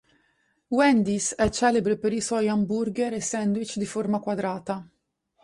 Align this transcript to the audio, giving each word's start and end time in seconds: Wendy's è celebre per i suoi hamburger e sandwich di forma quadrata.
Wendy's 0.69 1.35
è 1.35 1.51
celebre 1.51 1.95
per 1.95 2.11
i 2.11 2.21
suoi 2.21 2.47
hamburger 2.49 3.13
e 3.13 3.21
sandwich 3.21 3.77
di 3.77 3.85
forma 3.85 4.17
quadrata. 4.19 4.83